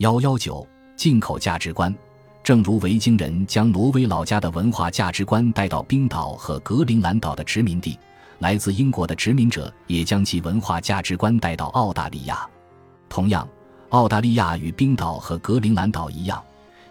[0.00, 1.94] 幺幺九进口价值观，
[2.42, 7.98] 正如维京人将挪威老家的文化价值观带到冰岛和格陵兰岛的殖民地，
[8.38, 12.48] 来自英国的殖民者也将其文化价值观带到澳大利亚。
[13.10, 13.46] 同样，
[13.90, 16.42] 澳大利亚与冰岛和格陵兰岛一样，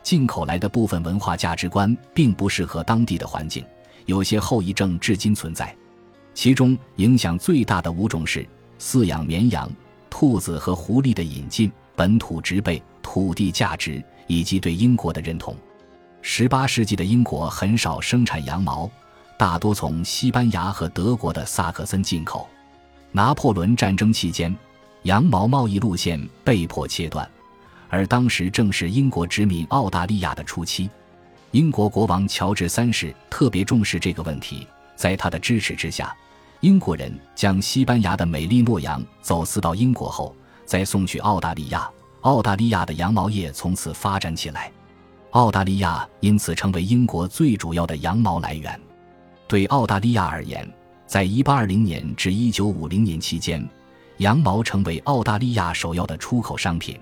[0.04, 3.66] 进口来的部分文化价值观并不适合当地的环境，
[4.06, 5.76] 有些后遗症至今存在。
[6.36, 8.48] 其中影响最大的五种是
[8.80, 9.68] 饲养绵羊、
[10.12, 12.80] 兔子和狐狸的引进、本土植被、
[13.12, 15.56] 土地价值以及对英国的认同。
[16.22, 18.88] 十八世纪的英国很少生产羊毛，
[19.36, 22.48] 大多从西班牙和德国的萨克森进口。
[23.12, 24.56] 拿破仑战争期间，
[25.04, 27.28] 羊毛贸易路线被迫切断，
[27.90, 30.88] 而当时正是英国殖民澳大利亚的初期。
[31.50, 36.16] 英国国王乔治三世特别重视这个问题，在他的支持之下。
[36.60, 41.90] 英国人将西班牙的美丽诺羊走私到英国后，再送去澳大利亚。
[42.22, 44.72] 澳大利亚的羊毛业从此发展起来，
[45.32, 48.80] 澳大利亚因此成为英国最主要的羊毛来源。
[49.48, 50.70] 对澳大利亚而言，
[51.08, 53.68] 在1820年至1950年期间，
[54.18, 57.00] 羊毛成为澳大利亚首要的出口商品，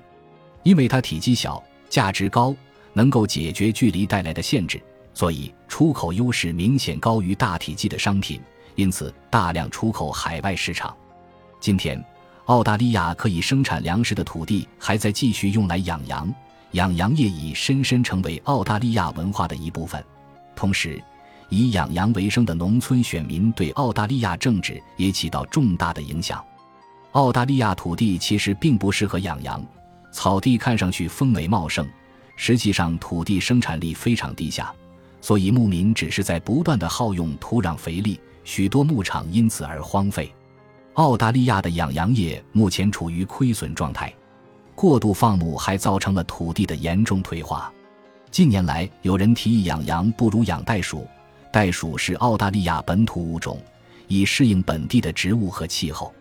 [0.64, 2.56] 因为它体积小、价值高，
[2.94, 4.80] 能够解决距离带来的限制，
[5.14, 8.40] 所以出口优势明显高于大体积的商品。
[8.76, 10.96] 因此，大量出口海外市场。
[11.60, 12.02] 今天，
[12.48, 16.34] 澳大利亚可以生产粮食的土地还在继续用来养羊，
[16.72, 20.02] 养羊业已深深成为澳大利亚文化的一部分。
[20.56, 21.04] 同时，
[21.50, 26.42] 以养羊为生的农村选民对澳大利亚政治也起到重大的影响。
[27.12, 29.62] 澳大利亚土地其实并不适合养羊，
[30.14, 31.86] 草地看上去丰美茂盛，
[32.38, 34.74] 实际上土地生产力非常低下，
[35.20, 38.18] 所以牧民只是在不断的耗用土壤肥力。
[38.46, 40.34] 许多牧场因此而荒废。
[40.98, 44.12] 澳大利亚的养羊业目前处于亏损状态，
[44.74, 47.72] 过度放牧还造成了土地的严重退化。
[48.32, 51.08] 近年来，有人提议养羊不如养袋鼠。
[51.54, 53.62] 袋鼠是澳大利亚本土物种，
[54.08, 56.12] 以适应本地的植物和气候。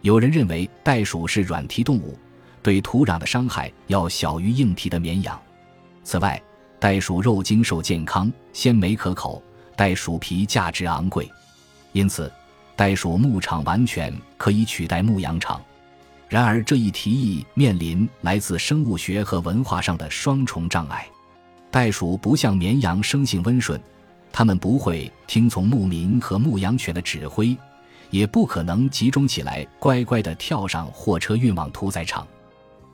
[0.00, 2.18] 有人认为袋鼠是软蹄动物，
[2.62, 5.38] 对土壤的伤害要小于硬蹄的绵羊。
[6.02, 6.42] 此外，
[6.80, 9.42] 袋鼠肉精瘦健康，鲜美可口，
[9.76, 11.30] 袋鼠皮价值昂贵。
[11.92, 12.32] 因此，
[12.76, 15.62] 袋鼠牧场完全可以取代牧羊场。
[16.28, 21.06] 然而，这一提议面临来自生物学和文化上的双重障碍。
[21.70, 23.80] 袋鼠不像绵羊生性温顺，
[24.32, 27.56] 它们不会听从牧民和牧羊犬的指挥，
[28.10, 32.26] 也不可能集中起来乖乖地跳上货车运往屠宰场。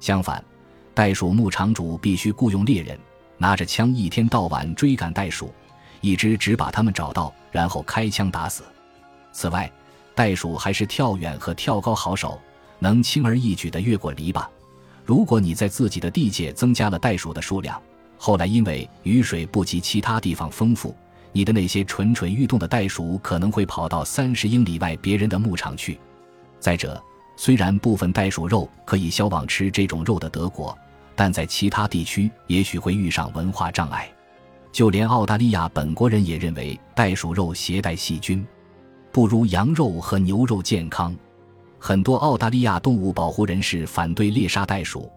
[0.01, 0.45] 相反，
[0.93, 2.99] 袋鼠牧场主必须雇佣猎人，
[3.39, 5.51] 拿着枪一天到晚追赶袋鼠，
[6.03, 8.65] 一直只把它们找到，然后开枪打死。
[9.33, 9.71] 此外，
[10.15, 12.41] 袋鼠还是跳远和跳高好手，
[12.79, 14.47] 能轻而易举地越过篱笆。
[15.05, 17.81] 如果你在自己的地界增加了袋鼠的数量，
[18.19, 20.95] 后来因为雨水不及其他地方丰富，
[21.33, 25.99] 你的那些蠢蠢欲动的袋鼠可能会跑到三十英里外别人的牧场去。
[26.59, 27.03] 再者，
[27.37, 30.77] 虽然部分袋鼠肉可以销往吃这种肉的德国，
[31.17, 34.11] 但在其他地区也许会遇上文化障碍。
[34.71, 38.47] 就连澳大利亚本国人也认为袋鼠肉携带细菌。
[39.13, 41.15] 不如羊肉和牛肉健康。
[41.79, 45.11] 很多澳大利亚动物保护人士反对猎杀袋鼠，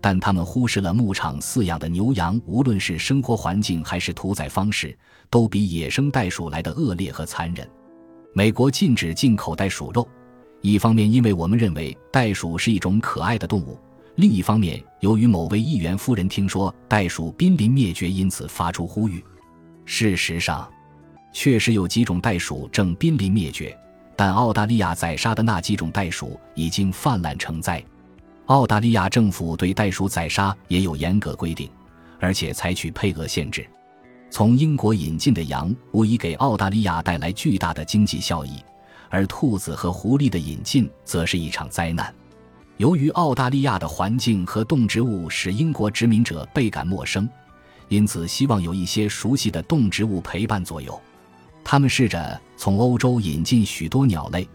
[0.00, 4.96] 但他们忽视了牧场饲养的牛羊，无论是生活环境还是屠宰方式，
[5.28, 7.68] 都比野生袋鼠来的恶劣和残忍。
[8.32, 10.06] 美国禁止进口袋鼠肉，
[10.60, 13.78] 一方面因为我们认为袋鼠是一种可爱的动物，
[14.14, 19.22] 另一方面由于某位议员夫人听说袋鼠濒临灭绝，因此发出呼吁。
[19.84, 20.70] 事实上。
[21.34, 23.76] 确实有几种袋鼠正濒临灭绝，
[24.14, 27.84] 但澳大利亚宰杀的那几种袋鼠已经泛滥成灾。
[28.46, 31.68] 澳大利亚政府对袋鼠宰杀也有严格规定，
[32.20, 33.66] 而且采取配额限制。
[34.30, 38.62] 从英国引进的羊无疑给澳大利亚带来巨大的经济效益，
[39.10, 42.14] 而兔子和狐狸的引进则是一场灾难。
[42.76, 47.28] 由于澳大利亚的环境和动植物使英国殖民者倍感陌生，
[47.88, 51.00] 因此希望有一些熟悉的动植物陪伴左右。
[51.64, 54.46] 他们试着从欧洲引进许多鸟类，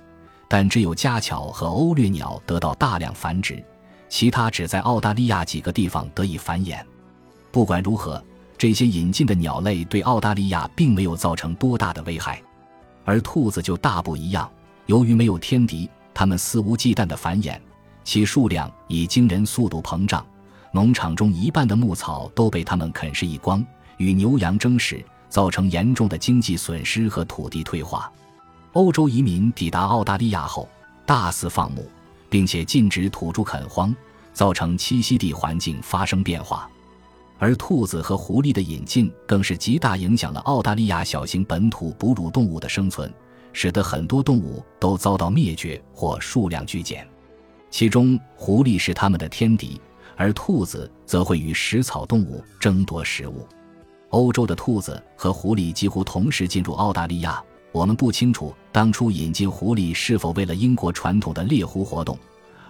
[0.47, 3.61] 但只有家巧和欧掠鸟得到大量繁殖，
[4.07, 6.79] 其他只在澳大利亚几个地方得以繁衍。
[7.51, 8.23] 不管如何，
[8.57, 12.41] 这些引进的鸟类对澳大利亚并没有造成多大的危害，
[13.03, 14.49] 而兔子就大不一样。
[14.85, 17.59] 由于没有天敌，它们肆无忌惮的繁衍，
[18.03, 20.25] 其数量以惊人速度膨胀。
[20.71, 23.65] 农场中一半的牧草都被它们啃食一光，
[23.97, 25.03] 与牛羊争食。
[25.29, 28.11] 造成严重的经济损失和土地退化。
[28.73, 30.67] 欧洲移民抵达澳大利亚后，
[31.05, 31.89] 大肆放牧，
[32.29, 33.95] 并且禁止土著垦荒，
[34.33, 36.69] 造成栖息地环境发生变化。
[37.37, 43.11] 而兔子和狐狸的引进，更是极大影响了澳大利亚小型本土哺乳动物的生存，
[43.53, 47.07] 使得很多动物都遭到灭绝或数量剧减。
[47.71, 49.79] 其中，狐狸是它们的天敌，
[50.17, 53.47] 而兔子则会与食草动物争夺食物。
[54.09, 57.41] 欧洲的兔子和狐狸几乎同时进入澳大利亚。
[57.71, 62.17] 我们不清楚当初引进狐狸是否为了英国传统的猎狐活动，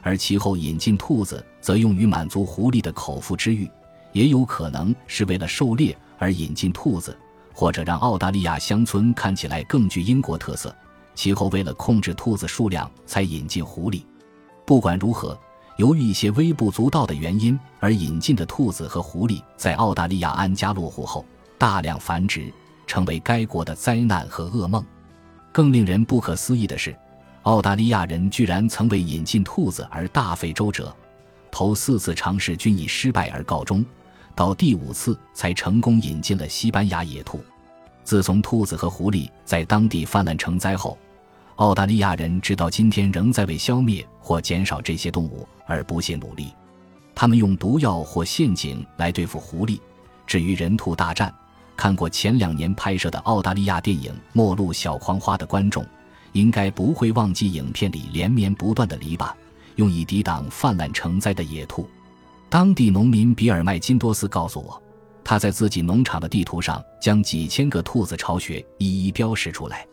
[0.02, 3.70] 而其后引进兔子则用于满足狐狸的口腹之欲。
[4.12, 7.18] 也有可能是为了狩猎而引进兔子，
[7.54, 10.76] 或者让澳大利亚乡村看起来更具英国特色。
[11.16, 14.02] 其后为了控制兔子数量，才引进狐狸。
[14.66, 15.40] 不管如何，
[15.80, 21.26] 由于一些微不足道的原因而引进的兔子和狐狸，在澳大利亚安家落户后
[21.58, 22.52] 大量繁殖，
[22.86, 24.86] 成为该国的灾难和噩梦。
[25.54, 26.94] 更令人不可思议的是，
[27.44, 30.94] 澳大利亚人居然曾为引进兔子而大费周折，
[31.50, 33.84] 头四次尝试均以失败而告终。
[34.36, 37.42] 到第五次才成功引进了西班牙野兔。
[38.04, 40.98] 自从兔子和狐狸在当地泛滥成灾后，
[41.60, 46.54] 澳大利亚人直到今天仍在为消灭或减少这些动物而不懈努力。
[47.14, 49.78] 他们用毒药或陷阱来对付狐狸。
[50.26, 51.34] 至于人兔大战，
[51.76, 55.86] 看过前两年拍摄的澳大利亚电影《末路小狂花》的观众，
[56.32, 59.30] 应该不会忘记影片里连绵不断的篱笆，
[59.76, 61.90] 用以抵挡泛滥成灾的野兔。
[62.48, 64.82] 当地农民比尔麦金多斯告诉我，
[65.26, 69.86] 他在自己农场的地图上将几千个兔子巢穴一一标识出来，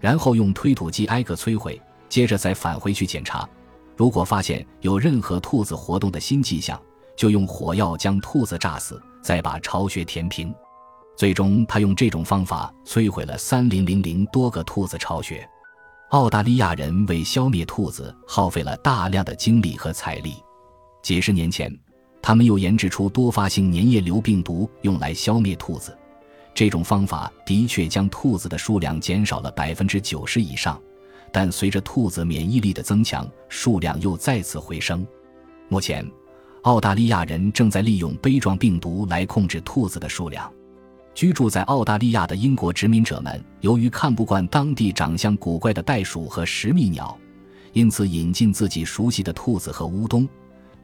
[0.00, 3.48] 然后用推土机挨个摧毁，接着再返回去检查。
[3.96, 6.80] 如果发现有任何兔子活动的新迹象，
[7.16, 10.52] 就用火药将兔子炸死，再把巢穴填平。
[11.16, 15.46] 最终，他用这种方法摧毁了三零零零多个兔子巢穴。
[16.10, 20.34] 澳大利亚人为消灭兔子耗费了大量的精力和财力。
[21.02, 21.72] 几十年前。
[22.22, 25.96] 他们又研制出多发性粘液瘤病毒，用来消灭兔子。
[26.60, 30.78] 这种方法的确将兔子的数量减少了百分之九十以上，
[31.32, 35.06] 但随着兔子免疫力的增强，数量又再次回升。
[35.70, 36.06] 目前，
[36.64, 40.52] 澳大利亚人正在利用杯状病毒来控制兔子的数量。
[41.14, 47.16] 居住在澳大利亚的英国殖民者们，由于看不惯当地长相古怪的袋鼠和食蜜鸟，
[47.72, 50.28] 因此引进自己熟悉的兔子和乌冬。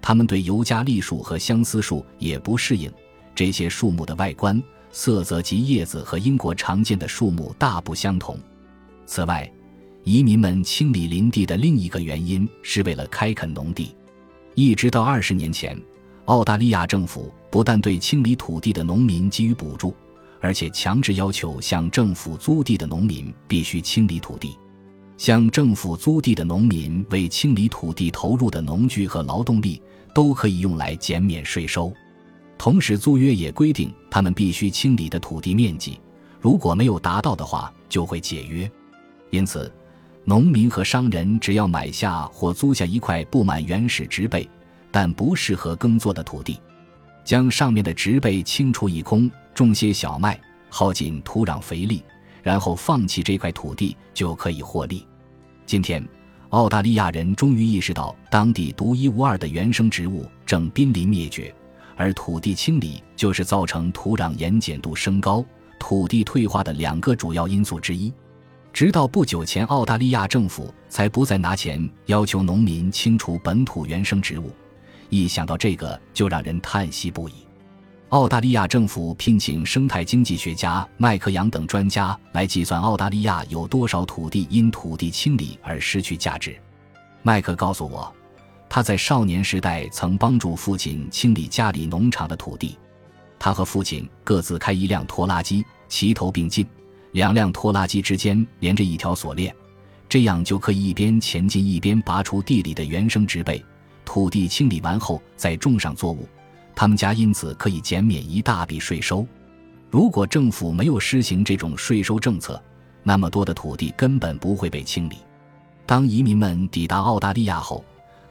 [0.01, 2.91] 他们对尤加利树和相思树也不适应，
[3.35, 4.59] 这些树木的外观、
[4.99, 8.41] 色泽及叶子和英国常见的树木大不相同。
[9.05, 9.47] 此外，
[10.05, 13.95] 移民们清理林地的另一个原因是为了开垦农地。
[14.55, 15.79] 一直到二十年前，
[16.25, 19.95] 澳大利亚政府不但对清理土地的农民给予补助，
[20.41, 24.57] 而且强制要求向政府租地的农民必须清理土地。
[25.19, 29.83] 向政府租地的农民为清理土地投入的农具和劳动力。
[30.15, 31.93] 都可以用来减免税收，
[32.59, 36.01] 同时租约也规定他们必须清理的土地面积，
[36.41, 38.71] 如果没有达到的话，就会解约。
[39.31, 39.73] 因此，
[40.25, 44.49] 农民和商人只要买下或租下一块布满原始植被
[44.91, 46.59] 但不适合耕作的土地，
[47.25, 52.03] 将上面的植被清除一空，种些小麦，耗尽土壤肥力，
[52.43, 55.07] 然后放弃这块土地，就可以获利。
[55.67, 56.07] 今天。
[56.51, 61.53] 澳大利亚人终于意识到，当地独一无二的原生植物正濒临灭绝，
[61.97, 65.45] 而土地清理就是造成土壤盐碱度升高、
[65.79, 68.13] 土地退化的两个主要因素之一。
[68.73, 74.53] 直到不久前，澳大利亚政府才不再拿钱要求农民清除本土原生植物。
[75.09, 77.33] 一想到这个，就让人叹息不已。
[78.11, 86.57] 澳大利亚政府聘请生态经济学家麦克杨等专家来计算澳大利亚有多少土地因土地清理而失去价值。
[87.23, 88.15] 麦克告诉我，
[88.69, 92.77] 他在少年时代曾帮助父亲清理家里农场的土地。
[93.39, 96.67] 他和父亲各自开一辆拖拉机，齐头并进，
[97.13, 99.55] 两辆拖拉机之间连着一条锁链，
[100.09, 103.65] 这样就可以一边前进一边拔出地里的原生植被。
[104.05, 106.29] 土地清理完后再种上作物。
[106.75, 109.27] 他们家因此可以减免一大笔税收。
[109.91, 112.63] 如果政府没有施行这种税收政策，
[113.03, 115.17] 那么多的土地根本不会被清理。
[115.87, 117.85] 当移民们抵达澳大利亚后，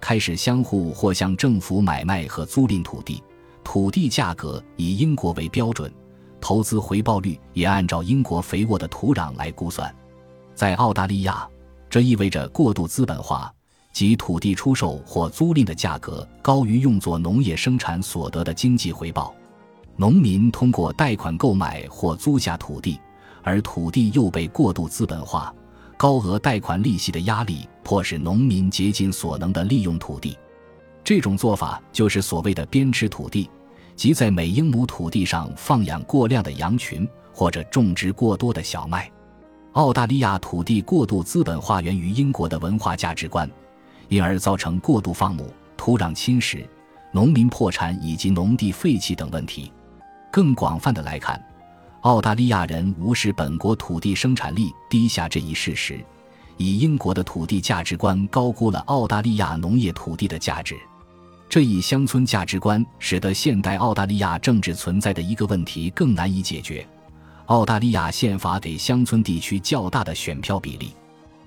[0.07, 3.23] 开始相互或向政府买卖和租赁土地，
[3.63, 5.91] 土地价格以英国为标准，
[6.39, 9.91] 投资回报率也按照英国肥沃的土壤来估算。
[10.53, 11.49] 在澳大利亚，
[11.89, 13.51] 这意味着过度资本化。
[13.93, 19.33] 即土地出售或租赁的价格高于用作农业生产所得的经济回报，
[19.95, 22.99] 农民通过贷款购买或租下土地，
[23.41, 25.51] 而土地又被过度资本化，
[25.97, 30.37] 高额贷款利息的压力迫使农民竭尽所能地利用土地。
[31.03, 33.49] 这种做法就是所谓的边吃土地，
[33.95, 39.09] 即在每英亩土地上放养过量的羊群，或者种植过多的小麦。
[39.73, 43.49] 澳大利亚土地过度资本化源于英国的文化价值观，
[44.09, 46.65] 因而造成过度放牧、土壤侵蚀、
[47.11, 49.71] 农民破产以及农地废弃等问题。
[50.31, 51.41] 更广泛的来看，
[52.05, 55.99] 澳大利亚人无视本国土地生产力低下这一事实，
[56.55, 60.77] 以英国的土地价值观高估了澳大利亚农业土地的价值。
[61.49, 66.87] 这一乡村价值观使得现代澳大利亚政治存在的一个问题更难以解决。
[67.47, 70.91] 澳大利亚宪法给乡村地区较大的选票比例。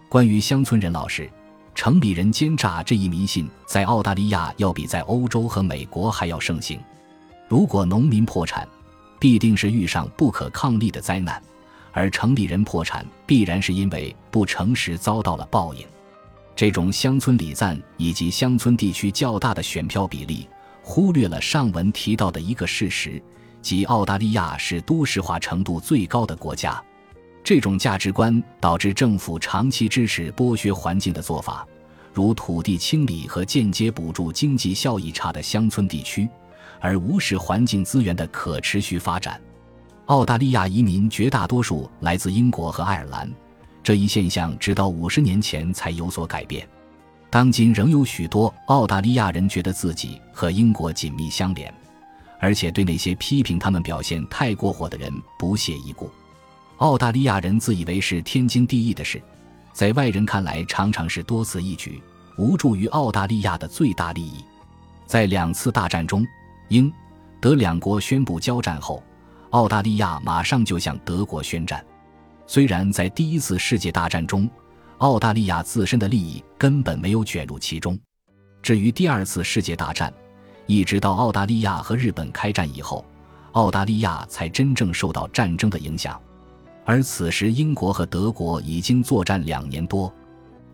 [0.09, 1.31] 关于乡村人老实、
[1.73, 6.81] 城里人奸诈这一迷信，在澳大利亚要比在欧洲和美国还要盛行。
[7.47, 8.67] 如果农民破产，
[9.18, 11.40] 必定是遇上不可抗力的灾难；
[11.92, 15.87] 而城里人破产，必然是因为不诚实遭到了报应。
[16.54, 20.48] 这种乡村礼赞以及乡村地区较大的选票比例，
[20.82, 23.22] 忽略了上文提到的一个事实，
[23.62, 26.82] 即澳大利亚是都市化程度最高的国家。
[27.44, 31.66] 这种价值观导致政府长期支持剥削环境的做法，
[32.12, 36.28] 如土地清理和间接补助经济效益差的乡村地区，
[36.80, 39.40] 而无视环境资源的可持续发展。
[40.06, 43.30] 澳大利亚移民绝大多数来自英国和爱尔兰。
[43.82, 46.68] 这一现象直到五十年前才有所改变，
[47.30, 51.73] 当今仍有许多澳大利亚人觉得自己和英国紧密相连，
[52.38, 56.11] 而且对那些批评他们表现太过火的人不屑一顾。
[56.78, 59.23] 澳大利亚人自以为是天经地义的事，
[59.73, 62.02] 在外人看来常常是多此一举，
[62.37, 64.44] 无助于澳大利亚的最大利益。
[65.06, 66.26] 在两次大战中，
[66.68, 66.92] 英、
[67.40, 69.02] 德两国宣布交战后，
[69.50, 71.84] 澳大利亚马上就向德国宣战。
[72.46, 74.48] 虽然在第一次世界大战中，
[74.98, 77.98] 澳大利亚自身的利益根本没有卷入其中。
[78.62, 80.12] 至于第二次世界大战，
[80.66, 83.04] 一直到澳大利亚和日本开战以后，
[83.52, 86.20] 澳大利亚才真正受到战争的影响。
[86.84, 90.12] 而此时，英国和德国已经作战两年多。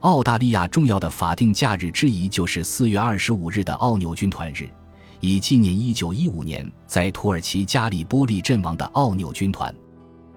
[0.01, 4.69] 澳大利亚重要的法定假日之一就是四月二十五日的奥纽军团日，
[5.25, 9.75] 以纪念一九一五年在土耳其加里波利阵亡的奥纽军团。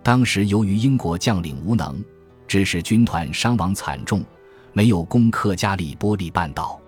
[0.02, 2.02] 当时由于英国将领无能，
[2.48, 4.24] 致使军团伤亡惨重，
[4.72, 6.80] 没有攻克加里波利半岛。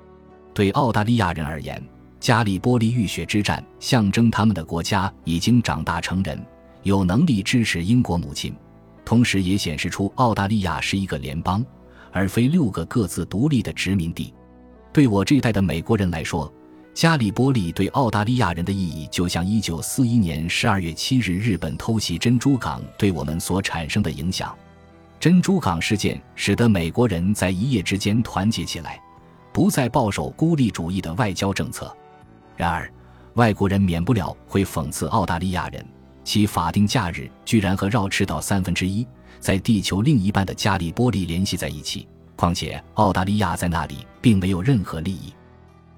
[0.53, 1.83] 对澳大利亚人而言，
[2.21, 6.41] 加里波利浴血之战象征他们的国家已经长大成人，
[6.83, 8.55] 有能力支持英国母亲，
[9.03, 11.65] 同时也显示出澳大利亚是一个联邦，
[12.13, 14.33] 而非六个各自独立的殖民地。
[14.93, 16.51] 对我这一代的美国人来说，
[16.99, 24.53] 加里波利对澳大利亚人的意义，就像一九四一年十二月七日日本偷袭珍珠港对我们所产生的影响。
[25.17, 29.01] 珍珠港事件使得美国人在一夜之间团结起来，
[29.53, 31.95] 不再抱守孤立主义的外交政策。
[32.57, 32.91] 然而，
[33.35, 35.85] 外国人免不了会讽刺澳大利亚人，
[36.25, 39.07] 其法定假日居然和绕赤道三分之一
[39.39, 42.05] 在地球另一半的加里波利联系在一起。
[42.35, 45.33] 况且，澳大利亚在那里并没有任何利益。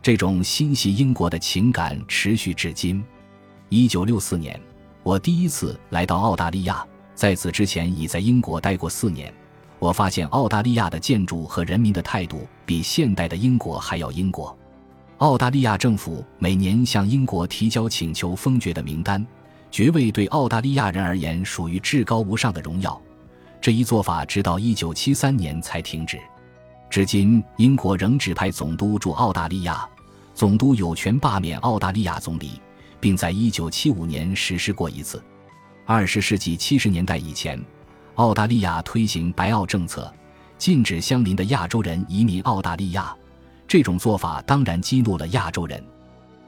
[0.04, 3.04] 这种心系英国的情感持续至今。
[3.70, 4.60] 一九六四年，
[5.04, 9.32] 我第一次来到澳大利亚，在此之前已在英国待过四年。
[9.78, 14.58] 我发现澳大利亚的建筑和人民的态度比现代的英国还要英国。
[15.20, 19.24] 澳大利亚政府每年向英国提交请求封爵的名单，
[19.70, 23.00] 爵位对澳大利亚人而言属于至高无上的荣耀。
[23.62, 26.20] 这一做法直到一九七三年才停止。
[26.92, 29.88] 至今，英国仍指派总督驻澳大利亚，
[30.34, 32.60] 总督有权罢免澳大利亚总理，
[33.00, 35.24] 并在1975年实施过一次。
[35.88, 37.58] 20世纪70年代以前，
[38.16, 40.14] 澳大利亚推行白澳政策，
[40.58, 43.16] 禁止相邻的亚洲人移民澳大利亚。
[43.70, 45.82] 这种做法当然激怒了亚洲人。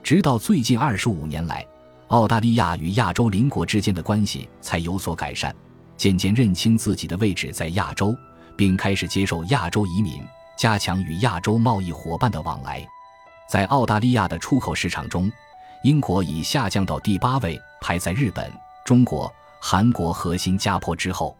[0.04, 1.66] 直到最近25年来，
[2.10, 5.56] 澳大利亚与亚洲邻国之间的关系才有所改善，
[5.96, 8.14] 渐渐认清自己的位置在亚洲。
[8.56, 10.22] 并开始接受亚洲移民，
[10.56, 12.86] 加强与亚洲贸易伙伴的往来。
[13.48, 15.32] 在澳大利亚的出口市场中，
[15.84, 18.52] 英国已下降到第八位，排在日本、
[18.86, 21.36] 中国、韩国和新加坡之后。